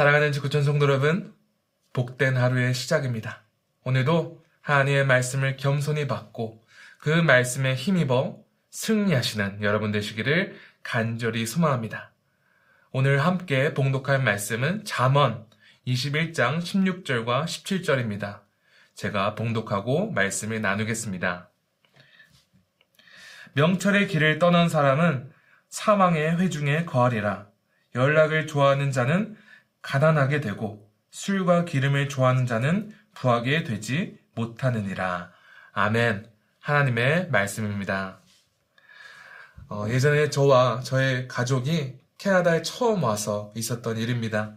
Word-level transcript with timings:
사랑하는 0.00 0.32
지구촌 0.32 0.64
성도 0.64 0.86
여러분, 0.86 1.34
복된 1.92 2.34
하루의 2.34 2.72
시작입니다. 2.72 3.42
오늘도 3.84 4.42
하나님의 4.62 5.04
말씀을 5.04 5.58
겸손히 5.58 6.06
받고 6.06 6.64
그 7.00 7.10
말씀에 7.10 7.74
힘입어 7.74 8.38
승리하시는 8.70 9.62
여러분 9.62 9.92
되시기를 9.92 10.56
간절히 10.82 11.44
소망합니다. 11.44 12.12
오늘 12.92 13.22
함께 13.22 13.74
봉독할 13.74 14.22
말씀은 14.22 14.86
잠언 14.86 15.44
21장 15.86 16.60
16절과 16.60 17.44
17절입니다. 17.44 18.40
제가 18.94 19.34
봉독하고 19.34 20.12
말씀을 20.12 20.62
나누겠습니다. 20.62 21.50
명철의 23.52 24.08
길을 24.08 24.38
떠난 24.38 24.70
사람은 24.70 25.30
사망의 25.68 26.38
회중에 26.40 26.86
거하리라. 26.86 27.48
연락을 27.94 28.46
좋아하는 28.46 28.92
자는 28.92 29.36
가난하게 29.82 30.40
되고 30.40 30.90
술과 31.10 31.64
기름을 31.64 32.08
좋아하는 32.08 32.46
자는 32.46 32.90
부하게 33.14 33.64
되지 33.64 34.18
못하느니라. 34.34 35.32
아멘. 35.72 36.26
하나님의 36.60 37.30
말씀입니다. 37.30 38.20
어, 39.68 39.86
예전에 39.88 40.30
저와 40.30 40.80
저의 40.80 41.28
가족이 41.28 41.98
캐나다에 42.18 42.62
처음 42.62 43.02
와서 43.02 43.52
있었던 43.56 43.96
일입니다. 43.96 44.56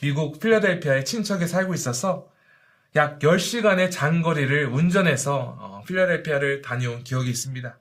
미국 0.00 0.40
필라델피아에 0.40 1.04
친척이 1.04 1.46
살고 1.46 1.74
있어서 1.74 2.28
약 2.96 3.20
10시간의 3.20 3.90
장거리를 3.90 4.66
운전해서 4.66 5.56
어, 5.58 5.82
필라델피아를 5.86 6.62
다녀온 6.62 7.04
기억이 7.04 7.30
있습니다. 7.30 7.78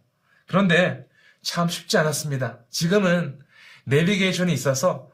그런데 0.48 1.08
참 1.42 1.68
쉽지 1.68 1.98
않았습니다. 1.98 2.60
지금은 2.70 3.40
내비게이션이 3.86 4.54
있어서 4.54 5.11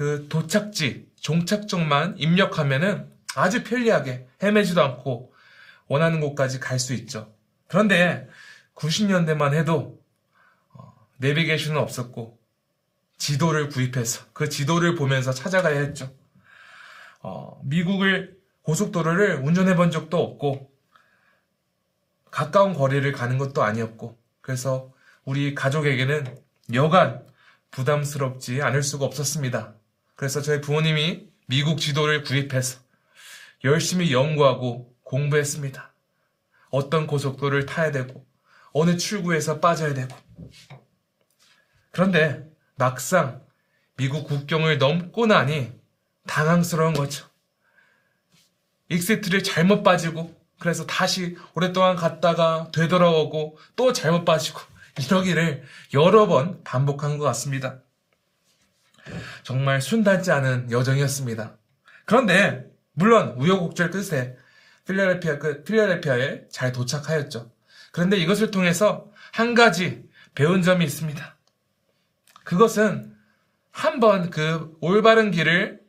그 0.00 0.28
도착지, 0.30 1.10
종착점만 1.20 2.16
입력하면은 2.16 3.12
아주 3.36 3.62
편리하게 3.62 4.28
헤매지도 4.42 4.82
않고 4.82 5.34
원하는 5.88 6.20
곳까지 6.20 6.58
갈 6.58 6.78
수 6.78 6.94
있죠. 6.94 7.34
그런데 7.66 8.26
90년대만 8.76 9.52
해도 9.52 10.02
어, 10.72 10.94
내비게이션은 11.18 11.78
없었고 11.78 12.40
지도를 13.18 13.68
구입해서 13.68 14.24
그 14.32 14.48
지도를 14.48 14.94
보면서 14.94 15.34
찾아가야 15.34 15.78
했죠. 15.78 16.10
어, 17.20 17.60
미국을 17.64 18.38
고속도로를 18.62 19.42
운전해 19.44 19.76
본 19.76 19.90
적도 19.90 20.16
없고 20.16 20.72
가까운 22.30 22.72
거리를 22.72 23.12
가는 23.12 23.36
것도 23.36 23.62
아니었고 23.62 24.18
그래서 24.40 24.94
우리 25.26 25.54
가족에게는 25.54 26.38
여간 26.72 27.22
부담스럽지 27.70 28.62
않을 28.62 28.82
수가 28.82 29.04
없었습니다. 29.04 29.74
그래서 30.20 30.42
저희 30.42 30.60
부모님이 30.60 31.30
미국 31.46 31.80
지도를 31.80 32.24
구입해서 32.24 32.78
열심히 33.64 34.12
연구하고 34.12 34.94
공부했습니다. 35.02 35.94
어떤 36.68 37.06
고속도로를 37.06 37.64
타야 37.64 37.90
되고 37.90 38.26
어느 38.74 38.98
출구에서 38.98 39.60
빠져야 39.60 39.94
되고 39.94 40.14
그런데 41.90 42.46
막상 42.74 43.42
미국 43.96 44.24
국경을 44.24 44.76
넘고 44.76 45.24
나니 45.24 45.72
당황스러운 46.26 46.92
거죠. 46.92 47.26
익세트를 48.90 49.42
잘못 49.42 49.82
빠지고 49.82 50.38
그래서 50.58 50.84
다시 50.84 51.34
오랫동안 51.54 51.96
갔다가 51.96 52.70
되돌아오고 52.74 53.56
또 53.74 53.94
잘못 53.94 54.26
빠지고 54.26 54.60
이러기를 54.98 55.64
여러 55.94 56.26
번 56.26 56.62
반복한 56.62 57.16
것 57.16 57.24
같습니다. 57.24 57.80
정말 59.42 59.80
순탄치 59.80 60.30
않은 60.30 60.70
여정이었습니다. 60.70 61.56
그런데 62.04 62.66
물론 62.92 63.34
우여곡절 63.38 63.90
끝에 63.90 64.36
필라델피아 64.86 65.38
끝 65.38 65.64
필라델피아에 65.64 66.48
잘 66.50 66.72
도착하였죠. 66.72 67.50
그런데 67.92 68.16
이것을 68.16 68.50
통해서 68.50 69.10
한 69.32 69.54
가지 69.54 70.02
배운 70.34 70.62
점이 70.62 70.84
있습니다. 70.84 71.36
그것은 72.44 73.14
한번 73.70 74.30
그 74.30 74.76
올바른 74.80 75.30
길을 75.30 75.80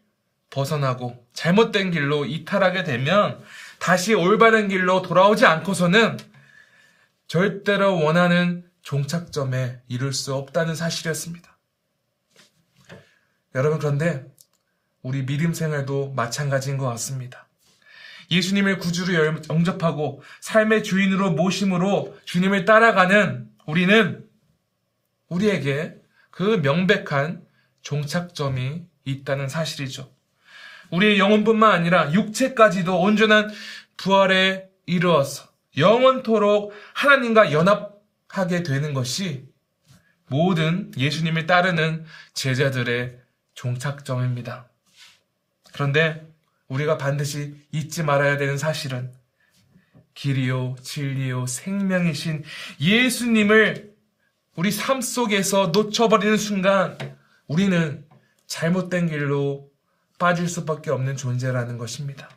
벗어나고 0.49 1.25
잘못된 1.33 1.91
길로 1.91 2.25
이탈하게 2.25 2.83
되면 2.83 3.41
다시 3.79 4.13
올바른 4.13 4.67
길로 4.67 5.01
돌아오지 5.01 5.45
않고서는 5.45 6.17
절대로 7.27 7.99
원하는 8.03 8.69
종착점에 8.81 9.81
이룰 9.87 10.13
수 10.13 10.35
없다는 10.35 10.75
사실이었습니다. 10.75 11.50
여러분 13.55 13.79
그런데 13.79 14.25
우리 15.01 15.25
믿음 15.25 15.53
생활도 15.53 16.13
마찬가지인 16.13 16.77
것 16.77 16.87
같습니다. 16.89 17.47
예수님을 18.29 18.77
구주로 18.77 19.13
영접하고 19.49 20.23
삶의 20.39 20.83
주인으로 20.83 21.31
모심으로 21.31 22.17
주님을 22.25 22.65
따라가는 22.65 23.49
우리는 23.65 24.25
우리에게 25.27 25.95
그 26.29 26.61
명백한 26.63 27.41
종착점이 27.81 28.83
있다는 29.03 29.49
사실이죠. 29.49 30.09
우리의 30.91 31.19
영혼뿐만 31.19 31.71
아니라 31.71 32.13
육체까지도 32.13 33.01
온전한 33.01 33.49
부활에 33.97 34.69
이르어서 34.85 35.49
영원토록 35.77 36.73
하나님과 36.93 37.51
연합하게 37.51 38.63
되는 38.63 38.93
것이 38.93 39.45
모든 40.27 40.91
예수님을 40.97 41.45
따르는 41.45 42.05
제자들의 42.33 43.20
종착점입니다. 43.61 44.67
그런데 45.73 46.27
우리가 46.67 46.97
반드시 46.97 47.55
잊지 47.71 48.03
말아야 48.03 48.37
되는 48.37 48.57
사실은 48.57 49.11
길이요, 50.15 50.77
진리요, 50.81 51.45
생명이신 51.45 52.43
예수님을 52.79 53.93
우리 54.55 54.71
삶 54.71 55.01
속에서 55.01 55.67
놓쳐버리는 55.67 56.37
순간 56.37 56.97
우리는 57.47 58.05
잘못된 58.47 59.07
길로 59.07 59.69
빠질 60.17 60.49
수밖에 60.49 60.89
없는 60.89 61.15
존재라는 61.15 61.77
것입니다. 61.77 62.29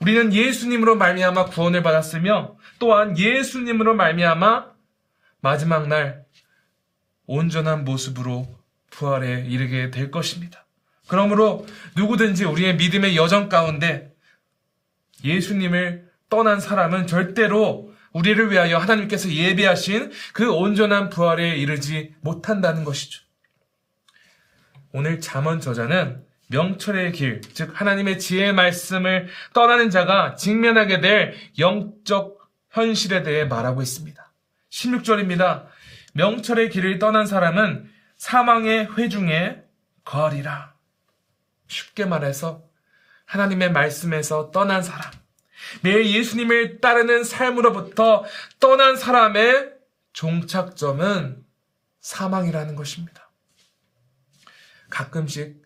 우리는 0.00 0.32
예수님으로 0.32 0.96
말미암아 0.96 1.46
구원을 1.46 1.82
받았으며 1.82 2.56
또한 2.78 3.16
예수님으로 3.18 3.94
말미암아 3.94 4.72
마지막 5.40 5.88
날 5.88 6.24
온전한 7.26 7.84
모습으로 7.84 8.61
부활에 8.92 9.44
이르게 9.48 9.90
될 9.90 10.10
것입니다. 10.10 10.66
그러므로 11.08 11.66
누구든지 11.96 12.44
우리의 12.44 12.76
믿음의 12.76 13.16
여정 13.16 13.48
가운데 13.48 14.12
예수님을 15.24 16.10
떠난 16.28 16.60
사람은 16.60 17.06
절대로 17.06 17.92
우리를 18.12 18.50
위하여 18.50 18.78
하나님께서 18.78 19.30
예비하신 19.30 20.12
그 20.32 20.52
온전한 20.52 21.08
부활에 21.08 21.56
이르지 21.56 22.14
못한다는 22.20 22.84
것이죠. 22.84 23.22
오늘 24.92 25.20
잠언 25.20 25.60
저자는 25.60 26.22
명철의 26.48 27.12
길, 27.12 27.40
즉 27.40 27.72
하나님의 27.80 28.18
지혜의 28.18 28.52
말씀을 28.52 29.28
떠나는 29.54 29.88
자가 29.88 30.34
직면하게 30.34 31.00
될 31.00 31.34
영적 31.58 32.38
현실에 32.70 33.22
대해 33.22 33.44
말하고 33.44 33.80
있습니다. 33.80 34.32
16절입니다. 34.70 35.66
명철의 36.14 36.68
길을 36.70 36.98
떠난 36.98 37.26
사람은 37.26 37.90
사망의 38.22 38.96
회중에 38.96 39.64
거하리라. 40.04 40.76
쉽게 41.66 42.04
말해서 42.04 42.62
하나님의 43.24 43.72
말씀에서 43.72 44.52
떠난 44.52 44.80
사람, 44.80 45.10
매일 45.82 46.06
예수님을 46.06 46.80
따르는 46.80 47.24
삶으로부터 47.24 48.24
떠난 48.60 48.96
사람의 48.96 49.72
종착점은 50.12 51.44
사망이라는 51.98 52.76
것입니다. 52.76 53.28
가끔씩 54.88 55.60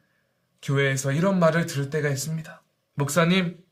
교회에서 0.62 1.12
이런 1.12 1.38
말을 1.38 1.66
들을 1.66 1.90
때가 1.90 2.08
있습니다. 2.08 2.62
목사님, 2.94 3.62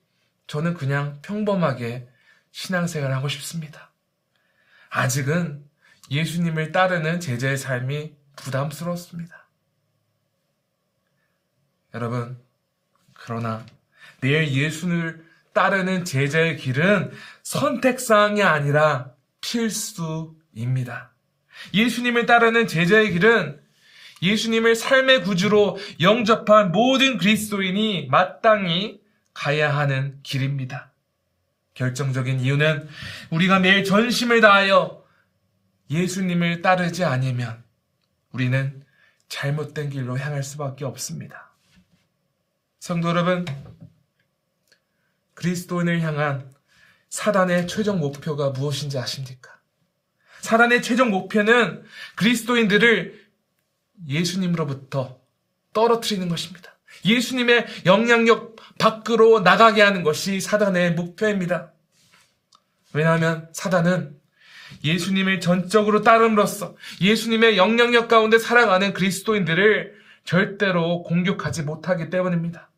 저는 0.46 0.74
그냥 0.74 1.20
평범하게 1.22 2.06
신앙생활을 2.52 3.16
하고 3.16 3.28
싶습니다. 3.28 3.94
아직은 4.90 5.64
예수님을 6.10 6.72
따르는 6.72 7.20
제자의 7.20 7.56
삶이 7.56 8.23
부담스럽습니다. 8.36 9.48
여러분, 11.94 12.38
그러나 13.14 13.64
내일 14.20 14.52
예수를 14.52 15.24
따르는 15.52 16.04
제자의 16.04 16.56
길은 16.56 17.12
선택사항이 17.42 18.42
아니라 18.42 19.12
필수입니다. 19.40 21.12
예수님을 21.72 22.26
따르는 22.26 22.66
제자의 22.66 23.12
길은 23.12 23.60
예수님을 24.22 24.74
삶의 24.74 25.22
구주로 25.22 25.78
영접한 26.00 26.72
모든 26.72 27.18
그리스도인이 27.18 28.08
마땅히 28.10 29.00
가야 29.34 29.76
하는 29.76 30.18
길입니다. 30.22 30.92
결정적인 31.74 32.40
이유는 32.40 32.88
우리가 33.30 33.58
매일 33.58 33.84
전심을 33.84 34.40
다하여 34.40 35.04
예수님을 35.90 36.62
따르지 36.62 37.04
않으면 37.04 37.63
우리는 38.34 38.84
잘못된 39.28 39.90
길로 39.90 40.18
향할 40.18 40.42
수밖에 40.42 40.84
없습니다. 40.84 41.52
성도 42.80 43.08
여러분, 43.08 43.46
그리스도인을 45.34 46.02
향한 46.02 46.52
사단의 47.10 47.68
최종 47.68 48.00
목표가 48.00 48.50
무엇인지 48.50 48.98
아십니까? 48.98 49.56
사단의 50.40 50.82
최종 50.82 51.10
목표는 51.10 51.84
그리스도인들을 52.16 53.24
예수님으로부터 54.08 55.20
떨어뜨리는 55.72 56.28
것입니다. 56.28 56.76
예수님의 57.04 57.66
영향력 57.86 58.56
밖으로 58.78 59.40
나가게 59.40 59.80
하는 59.80 60.02
것이 60.02 60.40
사단의 60.40 60.94
목표입니다. 60.94 61.72
왜냐하면 62.92 63.48
사단은 63.52 64.20
예수님을 64.82 65.40
전적으로 65.40 66.02
따름으로써 66.02 66.76
예수님의 67.00 67.56
영향력 67.56 68.08
가운데 68.08 68.38
살아가는 68.38 68.92
그리스도인들을 68.92 69.94
절대로 70.24 71.02
공격하지 71.02 71.62
못하기 71.62 72.10
때문입니다. 72.10 72.70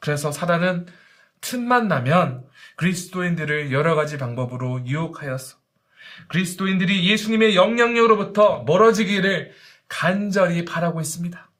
그래서 0.00 0.32
사단은 0.32 0.86
틈만 1.40 1.88
나면 1.88 2.44
그리스도인들을 2.76 3.72
여러 3.72 3.94
가지 3.94 4.18
방법으로 4.18 4.86
유혹하였어. 4.86 5.58
그리스도인들이 6.28 7.08
예수님의 7.08 7.56
영향력으로부터 7.56 8.64
멀어지기를 8.64 9.52
간절히 9.88 10.64
바라고 10.64 11.00
있습니다. 11.00 11.50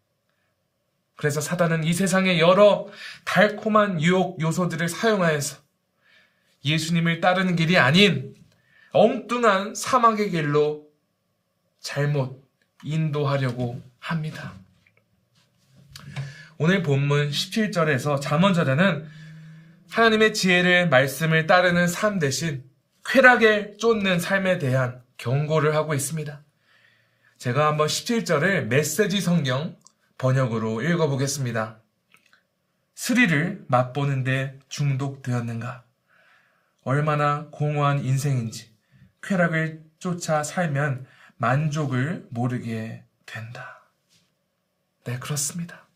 그래서 1.17 1.41
사단은 1.41 1.85
이 1.85 1.93
세상의 1.93 2.41
여러 2.41 2.89
달콤한 3.25 4.03
유혹 4.03 4.41
요소들을 4.41 4.89
사용하여서 4.89 5.62
예수님을 6.65 7.21
따르는 7.21 7.57
길이 7.57 7.77
아닌 7.77 8.35
엉뚱한 8.93 9.75
사막의 9.75 10.31
길로 10.31 10.87
잘못 11.81 12.43
인도하려고 12.85 13.83
합니다. 13.99 14.55
오늘 16.59 16.83
본문 16.83 17.31
17절에서 17.31 18.21
잠언절에는 18.21 19.09
하나님의 19.91 20.33
지혜를 20.33 20.89
말씀을 20.89 21.47
따르는 21.47 21.89
삶 21.89 22.19
대신 22.19 22.65
쾌락에 23.05 23.77
쫓는 23.79 24.21
삶에 24.21 24.59
대한 24.59 25.03
경고를 25.17 25.75
하고 25.75 25.95
있습니다. 25.95 26.43
제가 27.39 27.67
한번 27.67 27.89
17절을 27.89 28.67
메시지 28.67 29.21
성경 29.21 29.77
번역으로 30.19 30.83
읽어보겠습니다. 30.83 31.81
스리를 32.95 33.65
맛보는데 33.67 34.61
중독되었는가? 34.69 35.85
얼마나 36.85 37.49
공허한 37.51 38.05
인생인지 38.05 38.71
쾌락을 39.23 39.83
쫓아 39.99 40.43
살면 40.43 41.07
만족을 41.37 42.27
모르게 42.31 43.05
된다. 43.27 43.89
네, 45.05 45.19
그렇습니다. 45.19 45.87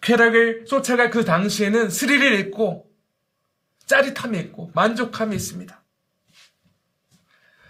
쾌락을 0.00 0.64
쫓아갈 0.64 1.10
그 1.10 1.24
당시에는 1.24 1.90
스릴이 1.90 2.38
있고 2.40 2.88
짜릿함이 3.86 4.38
있고 4.38 4.70
만족함이 4.74 5.34
있습니다. 5.34 5.82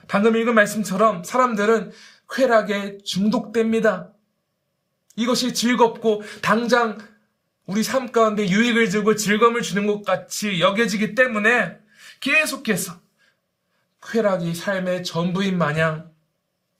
방금 0.08 0.36
읽은 0.36 0.54
말씀처럼 0.54 1.24
사람들은 1.24 1.92
쾌락에 2.30 2.98
중독됩니다. 3.04 4.12
이것이 5.16 5.54
즐겁고 5.54 6.22
당장 6.42 6.98
우리 7.66 7.82
삶 7.82 8.12
가운데 8.12 8.48
유익을 8.48 8.88
주고 8.88 9.14
즐거움을 9.14 9.62
주는 9.62 9.86
것 9.86 10.02
같이 10.02 10.60
여겨지기 10.60 11.14
때문에 11.14 11.78
계속해서 12.20 13.00
쾌락이 14.02 14.54
삶의 14.54 15.04
전부인 15.04 15.58
마냥 15.58 16.12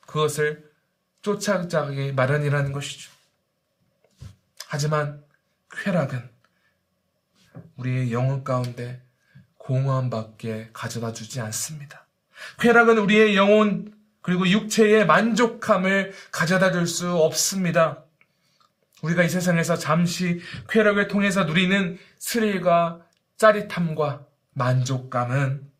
그것을 0.01 0.71
쫓아가기 1.23 2.13
마련이라는 2.13 2.73
것이죠. 2.73 3.11
하지만 4.67 5.23
쾌락은 5.71 6.29
우리의 7.77 8.13
영혼 8.13 8.45
가운데 8.45 9.03
공허함밖에 9.57 10.71
가져다 10.73 11.13
주지 11.13 11.41
않습니다. 11.41 12.07
쾌락은 12.61 12.99
우리의 12.99 13.37
영혼 13.37 13.95
그리고 14.23 14.49
육체의 14.49 15.07
만족함을 15.07 16.13
가져다 16.33 16.73
줄 16.73 16.87
수 16.87 17.13
없습니다. 17.17 18.05
우리가 19.03 19.23
이 19.23 19.29
세상에서 19.29 19.77
잠시 19.77 20.41
쾌락을 20.69 21.09
통해서 21.09 21.45
누리는 21.45 21.99
스릴과 22.19 23.07
짜릿함과 23.37 24.28
만족감은 24.59 25.71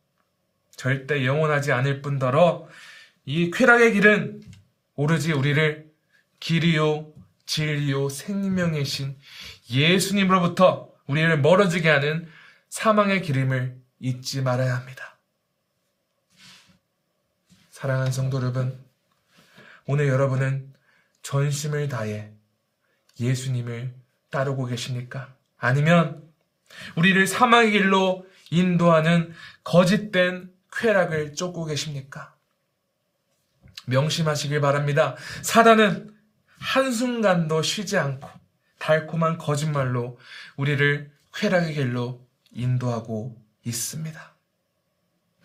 절대 0.77 1.27
영원하지 1.27 1.73
않을 1.73 2.01
뿐더러 2.01 2.69
이 3.25 3.51
쾌락의 3.51 3.93
길은 3.93 4.43
오로지 4.95 5.33
우리를 5.33 5.91
길이요, 6.41 7.13
진리요, 7.47 8.09
생명이신 8.09 9.19
예수님으로부터 9.71 10.93
우리를 11.07 11.41
멀어지게 11.41 11.89
하는 11.89 12.29
사망의 12.69 13.23
기름을 13.23 13.77
잊지 14.01 14.43
말아야 14.43 14.77
합니다. 14.77 15.19
사랑하는 17.71 18.13
성도 18.13 18.39
여러분, 18.39 18.79
오늘 19.87 20.09
여러분은 20.09 20.73
전심을 21.23 21.89
다해 21.89 22.31
예수님을 23.19 23.95
따르고 24.31 24.67
계십니까? 24.67 25.35
아니면 25.57 26.23
우리를 26.97 27.27
사망의 27.27 27.73
길로 27.73 28.28
인도하는 28.51 29.33
거짓된 29.65 30.51
쾌락을 30.73 31.35
쫓고 31.35 31.65
계십니까? 31.65 32.35
명심하시길 33.87 34.61
바랍니다. 34.61 35.17
사단은 35.43 36.15
한순간도 36.61 37.63
쉬지 37.63 37.97
않고 37.97 38.29
달콤한 38.79 39.39
거짓말로 39.39 40.19
우리를 40.57 41.11
쾌락의 41.35 41.75
길로 41.75 42.27
인도하고 42.51 43.41
있습니다. 43.65 44.35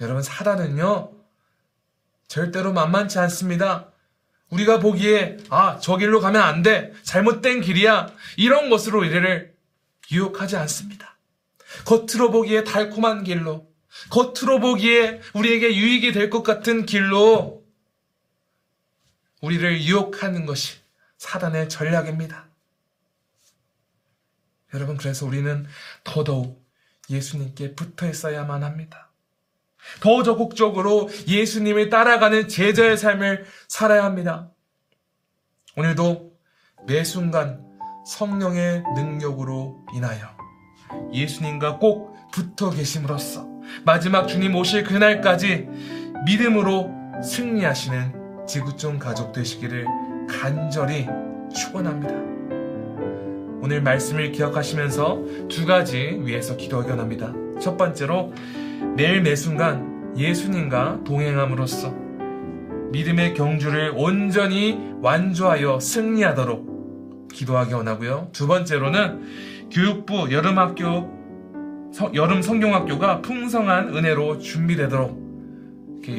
여러분, 0.01 0.21
사단은요, 0.21 1.11
절대로 2.27 2.73
만만치 2.73 3.19
않습니다. 3.19 3.91
우리가 4.49 4.79
보기에, 4.79 5.37
아, 5.49 5.79
저 5.79 5.97
길로 5.97 6.19
가면 6.19 6.41
안 6.41 6.61
돼. 6.61 6.93
잘못된 7.03 7.61
길이야. 7.61 8.11
이런 8.37 8.69
것으로 8.69 8.99
우리를 8.99 9.55
유혹하지 10.11 10.57
않습니다. 10.57 11.12
겉으로 11.85 12.31
보기에 12.31 12.63
달콤한 12.63 13.23
길로, 13.23 13.67
겉으로 14.09 14.59
보기에 14.59 15.21
우리에게 15.33 15.75
유익이 15.75 16.11
될 16.11 16.29
것 16.29 16.43
같은 16.43 16.85
길로 16.85 17.63
우리를 19.41 19.83
유혹하는 19.83 20.45
것이 20.45 20.77
사단의 21.17 21.69
전략입니다. 21.69 22.47
여러분, 24.73 24.97
그래서 24.97 25.25
우리는 25.25 25.65
더더욱 26.03 26.63
예수님께 27.09 27.75
붙어 27.75 28.07
있어야만 28.09 28.63
합니다. 28.63 29.11
더 29.99 30.23
적극적으로 30.23 31.09
예수님을 31.27 31.89
따라가는 31.89 32.47
제자의 32.47 32.97
삶을 32.97 33.45
살아야 33.67 34.05
합니다. 34.05 34.49
오늘도 35.75 36.33
매 36.87 37.03
순간 37.03 37.61
성령의 38.07 38.83
능력으로 38.95 39.85
인하여 39.93 40.35
예수님과 41.13 41.77
꼭 41.77 42.15
붙어 42.31 42.69
계심으로써 42.69 43.47
마지막 43.85 44.27
주님 44.27 44.55
오실 44.55 44.83
그날까지 44.83 45.67
믿음으로 46.25 46.91
승리하시는 47.23 48.45
지구촌 48.47 48.99
가족 48.99 49.31
되시기를 49.31 49.85
간절히 50.27 51.07
축원합니다. 51.53 52.13
오늘 53.61 53.81
말씀을 53.81 54.31
기억하시면서 54.31 55.47
두 55.49 55.65
가지 55.65 56.19
위해서 56.21 56.57
기도하기 56.57 56.89
원합니다. 56.89 57.33
첫 57.61 57.77
번째로 57.77 58.33
매일 58.97 59.21
매 59.21 59.35
순간 59.35 60.13
예수님과 60.17 61.05
동행함으로써 61.05 61.93
믿음의 62.91 63.33
경주를 63.33 63.93
온전히 63.95 64.77
완주하여 65.01 65.79
승리하도록 65.79 67.29
기도하기 67.31 67.73
원하고요. 67.73 68.29
두 68.33 68.47
번째로는 68.47 69.21
교육부 69.73 70.31
여름학교 70.31 71.11
여름 72.13 72.43
성경학교가 72.43 73.23
풍성한 73.23 73.95
은혜로 73.95 74.37
준비되도록 74.37 75.23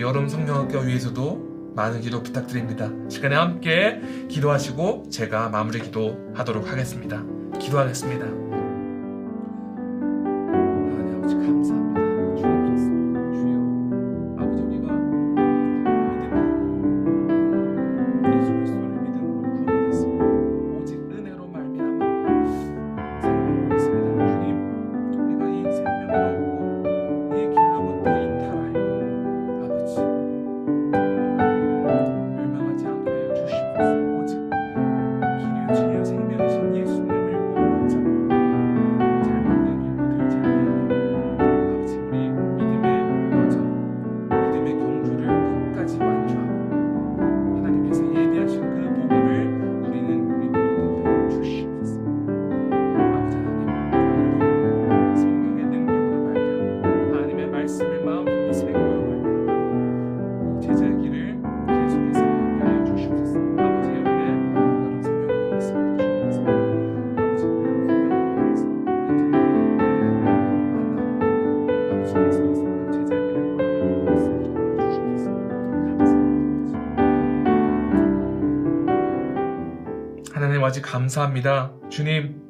여름 0.00 0.28
성경학교 0.28 0.80
위해서도 0.80 1.73
많은 1.76 2.00
기도 2.00 2.23
부탁드립니다. 2.23 2.90
시간에 3.08 3.37
함께 3.37 4.00
기도하시고 4.28 5.08
제가 5.11 5.50
마무리 5.50 5.80
기도하도록 5.80 6.68
하겠습니다. 6.70 7.23
기도하겠습니다. 7.61 8.63
아직 80.64 80.83
감사합니다. 80.83 81.73
주님, 81.90 82.42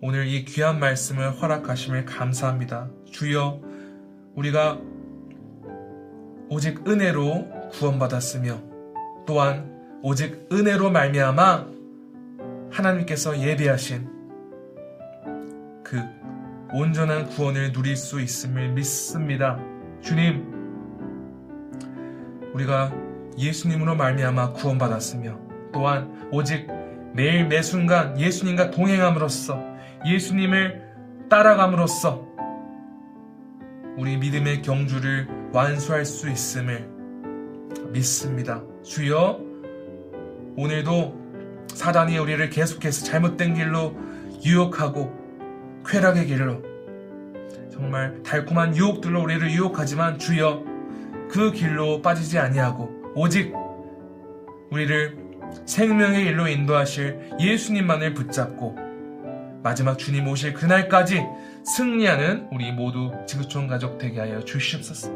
오늘 0.00 0.26
이 0.26 0.44
귀한 0.44 0.80
말씀을 0.80 1.30
허락하심을 1.32 2.04
감사합니다. 2.04 2.90
주여, 3.04 3.60
우리가 4.34 4.80
오직 6.48 6.88
은혜로 6.88 7.70
구원받았으며 7.70 8.60
또한 9.26 9.70
오직 10.02 10.48
은혜로 10.50 10.90
말미암아 10.90 11.66
하나님께서 12.70 13.38
예비하신 13.38 14.08
그 15.84 16.00
온전한 16.72 17.26
구원을 17.26 17.72
누릴 17.72 17.96
수 17.96 18.20
있음을 18.20 18.70
믿습니다. 18.70 19.60
주님, 20.00 20.44
우리가 22.54 22.92
예수님으로 23.38 23.94
말미암아 23.96 24.54
구원받았으며 24.54 25.49
또한 25.72 26.28
오직 26.32 26.68
매일 27.12 27.46
매 27.46 27.62
순간 27.62 28.18
예수님과 28.18 28.70
동행함으로써 28.70 29.62
예수님을 30.06 30.90
따라감으로써 31.28 32.26
우리 33.96 34.16
믿음의 34.16 34.62
경주를 34.62 35.28
완수할 35.52 36.04
수 36.04 36.30
있음을 36.30 36.88
믿습니다. 37.92 38.62
주여, 38.82 39.40
오늘도 40.56 41.66
사단이 41.68 42.18
우리를 42.18 42.50
계속해서 42.50 43.04
잘못된 43.04 43.54
길로 43.54 43.96
유혹하고 44.44 45.12
쾌락의 45.86 46.26
길로 46.26 46.62
정말 47.70 48.22
달콤한 48.22 48.76
유혹들로 48.76 49.22
우리를 49.22 49.50
유혹하지만 49.50 50.18
주여 50.18 50.64
그 51.30 51.52
길로 51.52 52.02
빠지지 52.02 52.38
아니하고 52.38 52.90
오직 53.14 53.54
우리를 54.70 55.19
생명의 55.66 56.24
길로 56.24 56.48
인도하실 56.48 57.30
예수님만을 57.40 58.14
붙잡고 58.14 58.90
마지막 59.62 59.98
주님 59.98 60.26
오실 60.26 60.54
그날까지 60.54 61.22
승리하는 61.64 62.48
우리 62.50 62.72
모두 62.72 63.12
지구촌 63.26 63.66
가족 63.66 63.98
되게 63.98 64.20
하여 64.20 64.40
주시옵소서. 64.40 65.10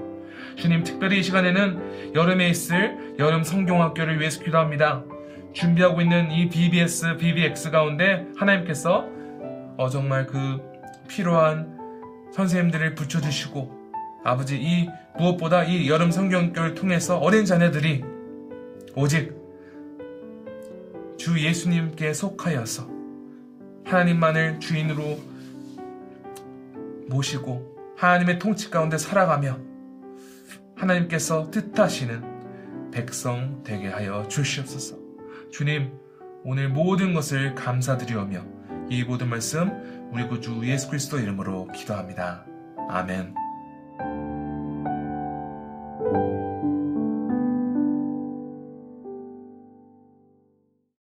주님 0.57 0.85
특별히 0.85 1.21
이 1.21 1.23
시간에는 1.23 2.14
여름에 2.14 2.49
있을 2.49 3.17
여름 3.19 3.43
성경학교를 3.43 4.21
위해서 4.21 4.43
기도합니다. 4.43 5.05
준비하고 5.53 6.00
있는 6.00 6.31
이 6.31 6.49
BBS, 6.49 7.17
BBX 7.17 7.71
가운데 7.71 8.26
하나님께서 8.37 9.07
어, 9.76 9.88
정말 9.88 10.26
그 10.26 10.61
필요한 11.09 11.79
선생님들을 12.33 12.95
붙여주시고 12.95 13.85
아버지 14.25 14.57
이 14.57 14.88
무엇보다 15.17 15.64
이 15.64 15.88
여름 15.88 16.11
성경교를 16.11 16.75
통해서 16.75 17.19
어린 17.19 17.45
자녀들이 17.45 18.03
오직 18.97 19.43
주 21.25 21.43
예수님께 21.43 22.12
속하여서 22.12 22.87
하나님만을 23.87 24.61
주인으로 24.61 25.19
모시고 27.09 27.95
하나님의 27.97 28.38
통치 28.38 28.71
가운데 28.71 28.99
살아가며 28.99 29.59
하나님께서 30.76 31.50
뜻하시는 31.50 32.90
백성 32.90 33.62
되게 33.64 33.88
하여 33.88 34.28
주시옵소서. 34.28 34.99
주님, 35.50 35.95
오늘 36.45 36.69
모든 36.69 37.14
것을 37.14 37.54
감사드리오며 37.54 38.45
이 38.90 39.02
모든 39.04 39.31
말씀 39.31 40.11
우리 40.12 40.28
구주 40.28 40.61
예수 40.64 40.90
그리스도 40.90 41.19
이름으로 41.19 41.69
기도합니다. 41.69 42.45
아멘. 42.90 43.43